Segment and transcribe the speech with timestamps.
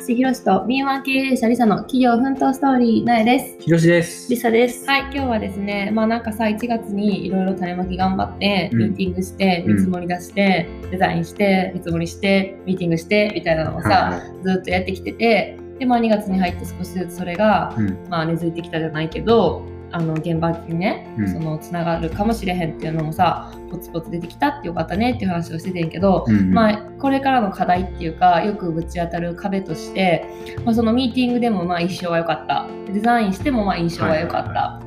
[0.00, 3.56] 師ひろしと敏腕経営者りさの企業奮闘ストーリーなえです。
[3.60, 4.30] ひろしです。
[4.30, 4.86] リサです。
[4.86, 21.32] はい、今日はですね、まあなんかさ、1月にいろいろ種まき頑張って、うんミーティングして、うん見積もり出して、デザインして、見積もりして、ミーティングして、みたいなのをさ、はずっとやってきてて、で、まあ2月に入って少しずつそれが、うんまあ根付いてきたじゃないけど、あの現場にね、うん。
[21.32, 26.52] そのつながるかもしれへんっていうのもさ、ポツポツ出てきたってよかったねっていう話をしててんけど、うん。
[26.52, 30.26] まあ、これからの課題っていうかよくぶち当たる壁として、
[30.64, 32.66] まあ、そのミーティングでもまあ印象は良かった。
[32.92, 34.80] デザインしてもまあ印象は良かった、は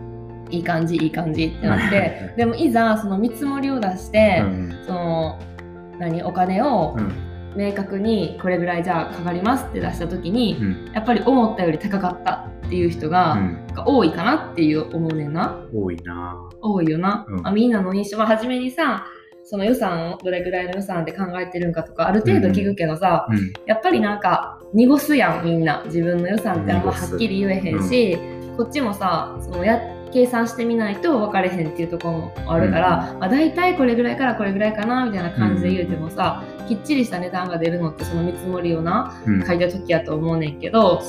[0.49, 0.63] いいい。
[0.63, 2.09] 感じいい感じってなっはいはいはい。
[2.29, 4.83] てでもいざその見積もりを出して、うん。
[4.85, 5.39] その
[5.99, 10.91] 何お金をうん明確にこれぐらいじゃあかかりますって出した時に、うん。
[10.93, 13.67] やっぱり思ったより高かったっていう人が、うん。
[13.67, 15.65] が多いかなっていう思うねんな。
[15.73, 16.49] 多いな。
[16.61, 17.41] 多いよな、うん。
[17.41, 19.05] まあ、みんなの印象は初めにさ
[19.43, 23.53] その予算をどれぐらいの予算で考えてるんかとかある程度聞くけどさ、うん。
[23.65, 25.83] やっぱりなんか濁すやんみんな。
[25.85, 28.17] 自分の予算ってあんまはっきり言えへんし、
[28.57, 29.77] こっちもさそのや
[30.13, 39.45] 計算してみないと分かれへんっていうところもあるから、まあ、大体これぐらいからこれぐらいかなみたいな感じで言うてもさ、きっちりした値段が出るのってその見積もりをなうん。
[39.45, 41.01] 書いた時やと思うねんけど、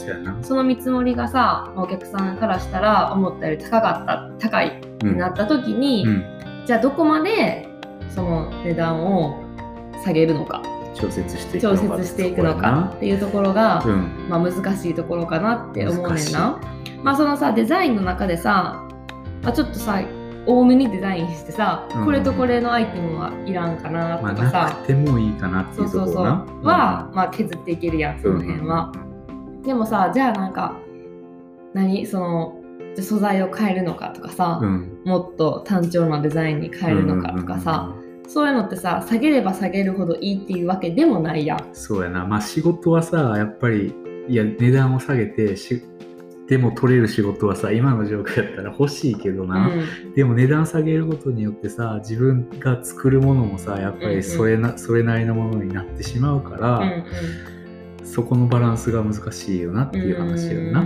[0.42, 6.24] その見積もりがさお客さんからしたら思ったより高かった高いってなった時に、うん。
[6.66, 7.68] じゃあどこまで
[8.08, 9.44] その値段を
[10.02, 10.62] 下げるのか
[10.94, 13.84] 調節していくの調かていくのかっていうところが。
[14.28, 16.58] まあ、難しいところかなって思うねんな。
[17.02, 18.83] まあそのさデザインの中でさ、ま
[19.44, 20.00] あ、ちょっとさ
[20.46, 26.30] 多めにデザインしてさ、うんこれとこれのアイテムはいらんかなまあ、とかさ、なくてもいいかなっていううとそそうそうころな。
[26.62, 28.92] は、まあ、削っていけるやんその辺は。
[29.64, 30.76] でもさじゃあなんか
[31.72, 32.06] 何？
[32.06, 32.60] その
[33.00, 35.00] 素材を変えるのかとかさ、うん。
[35.04, 37.92] もっと単調なデザインに変えるのかとかさ、
[38.28, 41.70] そういうのってさ下げれば下げるほどいいっていうわけでもないやん。
[41.72, 42.24] そうやな。
[42.26, 43.94] まあ仕事はさ、やっぱり、
[44.28, 45.82] いや、値段を下げてし、
[46.48, 49.68] でも取れる仕事はさ、今の状況やったら欲しいけどな。
[49.68, 50.14] うん。
[50.14, 54.16] でも値段下げることによってさ、自分が作るものもさ、やっぱうんうん。
[54.16, 58.06] りそれな、それなりのものになってしまうから、うんうん。
[58.06, 60.84] そこのバランスが難しいよなっていう話やよな。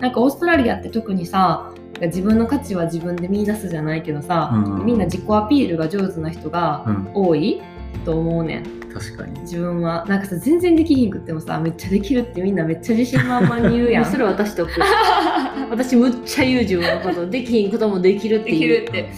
[0.00, 4.86] なんかオーストラリアって特にさ自分の価値は自分で見出すじゃないけどさ、うん。
[4.86, 7.60] みんな自己アピールが上手な人がうん、多い
[8.04, 8.64] と思うねん。
[8.92, 9.40] 確かに。
[9.40, 14.04] 自分はなんかさ全然できひんくってもさめっちゃできるってみんなめっちゃ自信満々に言うやん。
[14.04, 14.66] それ私と
[15.70, 18.52] 私むっちゃ言う自分のことできひんこともできるって。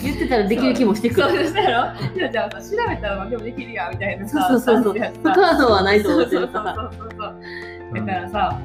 [0.03, 2.17] 言ってたらできる気もしてくそうるそうやろ？
[2.17, 4.93] いやじゃあさ調べたら何でもできるやんみたいなそうさそうそうそう。
[4.95, 7.19] 不さ可能はないとそう思ってるからそうそうそう。
[7.19, 8.59] そうだからさ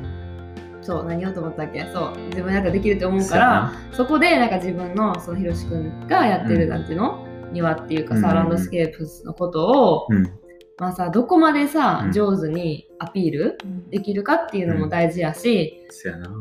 [0.81, 1.85] そう何をと思ったっけ？
[1.93, 2.13] そう。
[2.29, 3.73] 自分なんかできると思うからな。
[3.93, 8.35] そこでなんか自分のそのひろしくんがやってるうんなんていうの、庭っていうかさ、うん。
[8.35, 10.23] ランドスケープスのことを、うん。
[10.77, 12.11] まあさどこまでさ、うん。
[12.11, 13.57] 上手にアピール
[13.89, 15.85] できるかっていうのも大事やし、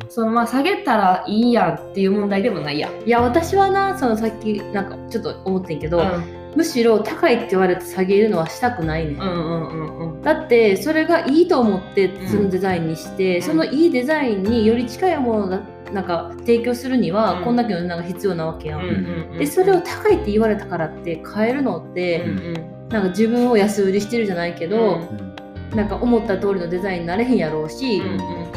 [0.09, 3.03] そのまあ下げたらいいやんっていう問題でもないやん。
[3.07, 6.39] いや私はなそのさっきなんかちょっと思ってんけど、うん。
[6.57, 10.23] むしろ高いって言われて下げるのはしたくないね、うんうんうんうん。
[10.23, 13.43] だってそれがいいと思ってそのデザインにして、うん。
[13.43, 15.61] そのいいデザインにより近いものが
[15.93, 17.45] なんか提供するには、うん。
[17.45, 22.55] こんだけの値段が必要なわけやん、でそれを高いって言われたからって買えるのって、うんうん
[22.89, 25.77] なんか自分を安売りしてるじゃないけど、うん。
[25.77, 28.49] なんか思った通りのデザインになれへんやろうし、うんうん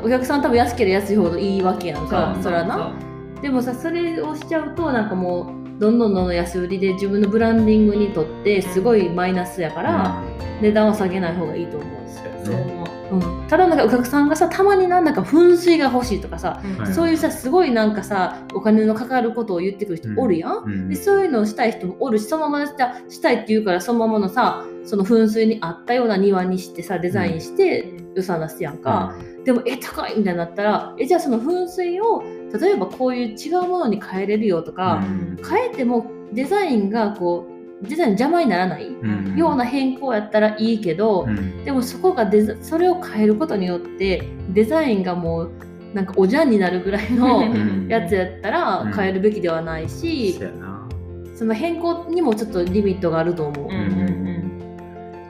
[0.00, 2.92] お客さん多分安ければ安いほどいいわけやんかそうそれはな。
[3.42, 10.22] でもさそれをしちゃうとなんかもうどんどんどんどん安売りで自分のブランディングにとってすごいマイナスやから、
[10.60, 11.90] 値段を下げない方がいいと思う、
[12.44, 16.76] そううん、ただなんかお客さんがさたまになんだか噴水が欲しいとかさ、うん。
[16.78, 16.92] はい。
[16.92, 20.88] そういうさすごいなんかさお金のかかることを言ってくる人おるやん、うん。
[20.88, 29.14] でそういうのをしたい人もおるしそのまましたしたいって言うからそのままのさその噴水に合ったような庭にしてさデザインして予算出すやんか、
[29.44, 32.22] でもえ高いみたいになったらえじゃあその噴水を
[32.58, 35.36] 例えばこういう違うものに変えれるよとか、うん。
[35.48, 45.52] 変えてもデザインがこうデザインの邪魔にならないうんような変更やったらいいけど、うんでもそこがデザそれを変えることによってデザインがもう
[45.94, 50.88] なんかおじゃんになるぐらいのんやつやったら変えるべきではないし、そうやな。
[51.34, 53.64] その変更にもちょっとリミットがあると思う。
[53.66, 54.28] うんうん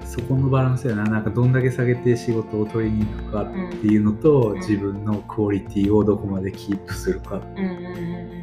[0.04, 1.04] そこのバランスやな。
[1.04, 7.36] なんかどんだけ下げて仕事を取りに行くかっていうのと、ん自分のクオリティをどこまでキープするか。
[7.36, 8.37] うんうんうんうん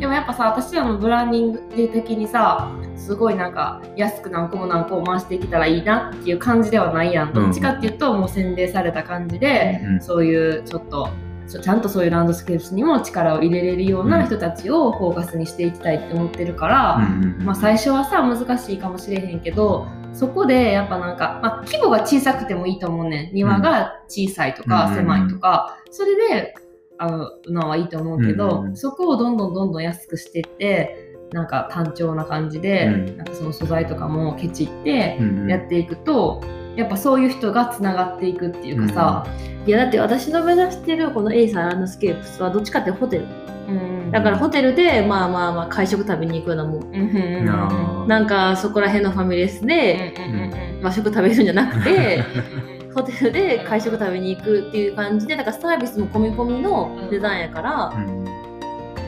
[0.00, 1.60] でもやっぱさ私らのブランディング
[1.92, 11.10] 的にさすごいなんか安く何個も何個も回していけたらいいなっていう感じではないやんどっちかっていうともう洗礼された感じで、うんそういうちょっと
[11.46, 23.34] ちゃんとそういうランドスケープスにも力を入れれるような人たちをフォーカスにしていきたいって思ってるから、うんうんまあ、最初はさ難しいかもしれへんけどそこでやっぱなんか、まあ、規模が小さくてもいいと思うねん。
[23.34, 24.96] 庭が小さいとかうん。
[24.96, 26.54] 狭いとか、それで
[27.00, 33.16] あのはいいと思うけど、うんそこをどんどんどんどん安くしていってなんか単調な感じで、うん。
[33.16, 36.42] なんかその素材とかもケチってうんやっていくと、
[36.76, 39.26] やっぱそういう人がつながっていくっていうかさ、
[39.66, 43.24] いやだって私の目指してるこの A さんランドスケープスはどっちかってホテル。
[43.68, 50.40] うんだからホテルでまあまあまあ会食食べに行くようなもんうんなんかそこら辺のファミレスでうんうん
[50.78, 52.24] うん和食食べるんじゃなくて
[52.74, 58.24] うん ホテルで会食食べに行くっていう感じでだからサービスも込み込みの値段やからうん。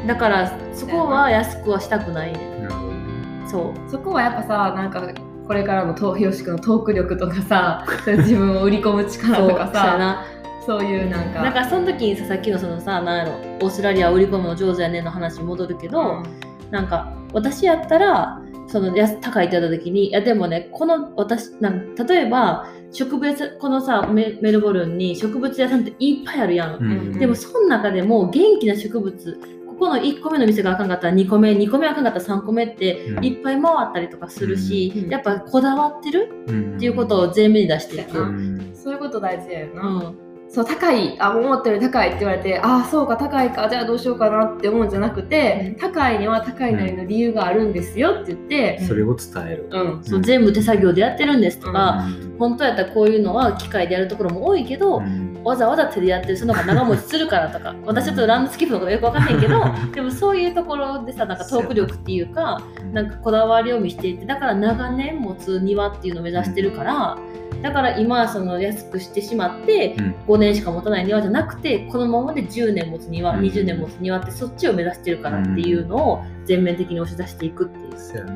[0.06, 2.32] だからそこは安くはしたくない。
[2.32, 3.48] ねなるほどね。
[3.48, 3.90] そう。
[3.90, 5.00] そこはやっぱさなんか
[5.46, 10.24] これからのとひろしくんのトーク力とかさ 自分を売り込む力とかさ
[10.64, 11.42] そういうなんか。
[11.42, 16.22] だからその時にささっきのそのさなんやろオーストラリアを売り込むの上手やねんの話に戻るけど、
[16.70, 27.18] なんか私やったらその安高いって言った時にいやでもねこの私なん例えば植物このさメメルボルンに植物屋さんっていっぱいあるやん、うん。
[27.18, 33.24] でもその中でも元気な植物ここの1個目の店があかんかったら2個目2個目あかんかったら3個目ってうん。
[33.24, 35.10] いっぱい回ったりとかするし、うん。
[35.10, 38.58] やっぱこだわってるうんっていうことを前面に出していく、ううん。
[38.58, 49.68] んそういうこと大事だよな、うんそう高いあ思ったより高いって言われてああそうか高いかじゃあどうしようかなって思うんじゃなくて、高いには高いなりの理由があるんですよって言って、それを伝える。
[49.70, 50.04] うん。
[50.04, 52.36] そう全部手作業でやってるんですとか、うん。
[52.38, 55.32] 本当やったらこういうのは機械でやるところも多いけど、うん。
[55.42, 62.62] わざわざ手でやってるその方が長持ちするからとか私ちょっとランドスケープのことよくわかんないけど でもそういうところでさなんかトーク力っていうか
[62.92, 63.02] な。
[63.02, 67.18] んかこだわりを見せていてだから長年持つ庭っていうのを目指してるから
[67.62, 70.14] だから今その安くしてしまってうん。
[70.26, 73.40] 5年しか持たない庭じゃなくてこのままで10年持つ庭うん。
[73.40, 77.98] 20年持つ庭ってそっちを目指してるからっていうのを全面的に押し出していくっていう。
[77.98, 78.26] そう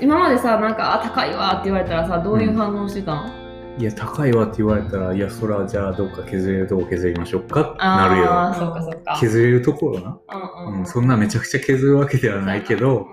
[0.00, 3.32] 今までさなんかあ高いわって言われたらさどういう反応してたん、
[3.78, 9.16] いや高いわって言われたらいやそらじゃあどっか削れるとこ削りましょうかってなるよ。
[9.20, 10.18] 削れるところな、
[10.66, 10.80] うんうん。
[10.80, 13.08] うん、そんなめちゃくちゃ削るわけではないけど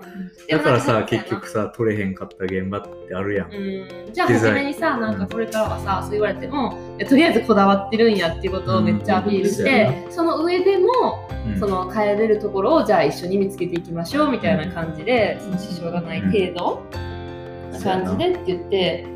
[0.48, 4.12] だからさ結局さ取れへんかった現場ってあるやん、うん。
[4.12, 6.78] じゃあ初めにさなんかこれからはさそう言われても
[7.08, 10.86] とりあえずこだわってるんやっていうことをめっちゃアピールして、その上でも
[11.46, 11.60] うん。
[11.60, 16.82] その変えれるところをじゃあ一緒に見つけていきましょうみたいな感じで、その支障がない程度
[17.70, 19.06] な感じでって言って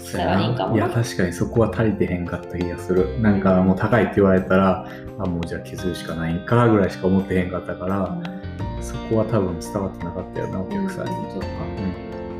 [0.00, 3.20] したらいいかもいなや確かにそこは足りてへんかった気がする。
[3.20, 4.86] なんかもう高いって言われたら
[5.18, 8.18] あもうじゃあ削るしかないんかぐらいしか思ってへんかったから、
[8.80, 11.46] そこは多分伝わってなかったよなお客さんに、そうか。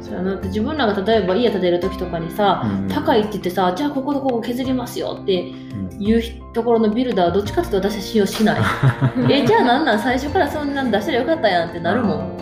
[0.02, 0.30] そうやな。
[0.32, 5.54] だって自分らが例えば家建てる時とかにさ、うん高いって言ってさじゃあこことここ削りますよってう
[5.98, 6.02] ん。
[6.02, 6.22] いう
[6.52, 8.60] ところのビルダーはどっちかっていうと私は信用しない。
[9.30, 9.98] えじゃあなんなん？
[10.00, 12.32] 最初からそんなん出したらよかったやんってなるもん、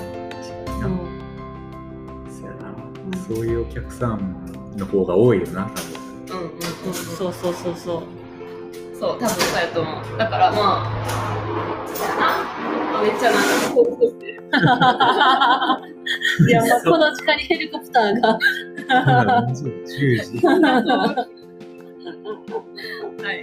[3.28, 4.41] そういうお客さん
[4.76, 5.70] の方が多いよな
[6.26, 6.60] 多うんうんうん。
[6.94, 8.02] そうそうそうそう。
[8.98, 9.94] そう、多分そうやと思う。
[10.18, 10.62] だからまあ、
[13.02, 14.32] めっちゃなんかこうしてる。
[16.48, 18.38] いや、まあ、この地下にヘリコプターが。
[18.88, 20.58] 分10時は
[23.32, 23.34] い。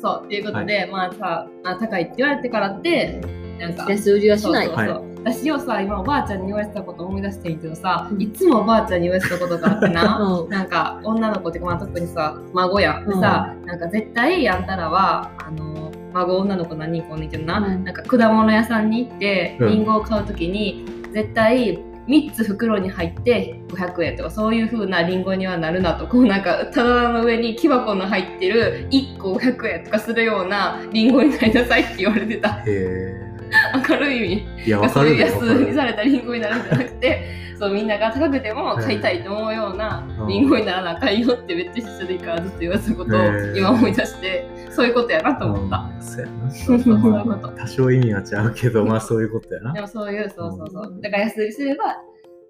[0.00, 3.20] そう、っていうことで、まあさあ、高いって言われてからって、
[3.58, 4.66] なんか、安売りはしない。
[4.66, 8.20] そうそうそう私をさ、今おばあちゃんに言われてたこと思い出してんけどさ、うん。
[8.20, 10.50] いつもおばあちゃんに言われてたことがあってな、 うん。
[10.50, 12.98] なんか女の子ってまあ、特にさ孫や。
[12.98, 17.84] ん、でさなんか絶対あんたらはあの孫女の子何人かおんねんけどな、うん。
[17.84, 19.68] なんか果物屋さんに行ってうん。
[19.68, 26.08] りんごを買う時に絶対3つ袋に入って500円とかそういう風なりんごにはなるなと。
[26.08, 32.48] こうなんか棚の上に木箱の入ってる1個500円とかするようなりんごになりなさいって言われてた。
[32.48, 33.11] へえ
[33.92, 34.66] 明るい意味。
[34.66, 35.74] いやわかそういうる安売りる。
[35.74, 40.26] されたリンゴになるんじゃなくてそうみんなが高くても買いたいと思うようなうん。
[40.28, 43.20] リンゴにならなあかんよってめっちゃ一緒でいいからずっと言われたことを
[43.56, 45.76] 今思い出してそういうことやなと思った。
[45.78, 46.26] うんそう
[46.78, 47.52] やな。
[47.56, 49.72] 多少意味は違うけどまあそういうことやな。
[49.72, 50.98] でもそういうそうそうそう。
[51.00, 51.96] だから安売りすれば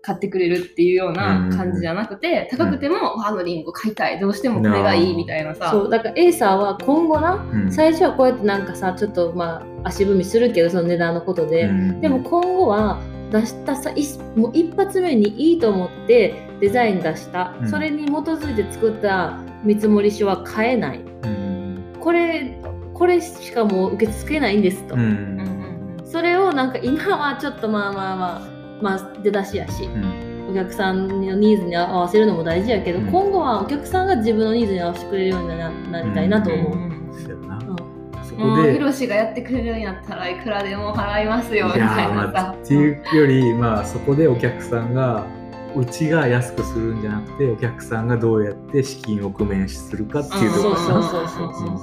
[0.02, 4.18] 買ってくれるっていうような感じじゃなくて高くてもあのリンゴ買いたい。
[4.18, 5.70] どうしてもこれがいいみたいなさ。
[5.70, 7.72] そうだから A さんは今後なうん。
[7.72, 14.04] 最初はこうやってなんかさちょっとまあ足踏みするけどその値段のことで、うんでも今後は出したさい
[14.36, 17.70] もう一発目にいいと思ってデザイン出した、うん。
[17.70, 20.98] それに基づいて作った見積書は買えない。
[20.98, 22.58] うんこれ
[22.94, 25.00] これしかもう受け付けないんですと、うん。
[25.00, 26.06] うんうんうん。
[26.06, 28.51] それをなんか今はちょっとまあまあまあ
[28.82, 30.32] まあ出だしやしうん。
[30.50, 33.06] お客さんのニーズに合わせるのも大事やけど、うん。
[33.06, 36.72] 今後はお客さんが自分のニーズに合わせてくれるようにななりたいなと思う。
[36.72, 36.82] うん。
[37.10, 37.22] うん。
[37.22, 37.56] そうやな。
[37.56, 37.76] うん。
[38.24, 38.70] そもこで。
[38.70, 45.26] うヒロシがやってくれるんやったらいくらでも払いますよみたいなーまあさっていうよりまあそこでお客さんが
[45.74, 51.02] うちが安くするんじゃなくてお客さんがどうやって資金を工面するかっていうところかな。
[51.02, 51.78] そうそうそうそう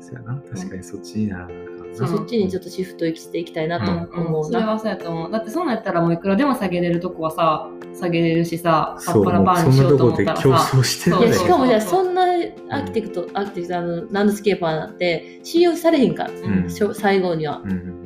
[0.00, 0.42] そうやな。
[0.52, 1.30] 確かにそっちに
[1.92, 2.08] そう。
[2.08, 4.46] そっちにちょっとシフトしていきたいなと思うな。
[4.48, 5.30] それはそうやと思う。
[5.30, 7.68] だってそんなったらもういくらでも下げれるとこはさ
[7.98, 10.42] 下げれるしさパッパラパーにしようと思ったらさ。
[10.42, 16.70] こで競争してそういやしかもじゃあそんなアーキテクト、アーキテクトあのランドスケーパーなんて信用されへんから、うん。
[16.70, 17.62] しょ最後には。
[17.64, 18.00] うん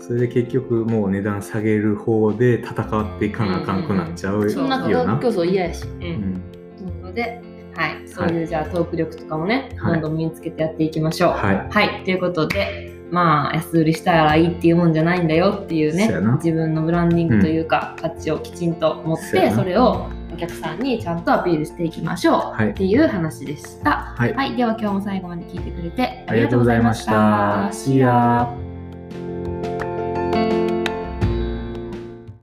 [0.00, 5.84] それで結局もう値段下げる方で戦っていかなあかんくなっちゃうよんそんな価格競争嫌やし。
[5.84, 6.00] ううん。
[6.00, 7.42] んなので、
[7.78, 10.00] はい、そういうじゃあトーク力とかもね、はい。
[10.00, 11.30] どんどん身につけてやっていきましょう。
[11.30, 11.68] はい。
[11.70, 16.10] はい、ということで、まあ、安売りしたらいいっていうもんじゃないんだよっていうね
[16.42, 22.70] 自分のブランディングというか、価値をきちんと持って、それをお客さんにちゃんとアピールしていきましょうはい。
[22.70, 24.14] っていう話でした。
[24.16, 24.34] はい。
[24.34, 27.70] はい、では今日も最後まで聞いてくれてありがとうございました。
[27.72, 28.67] See ya